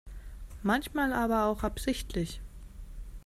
[0.63, 2.41] Manchmal aber auch absichtlich.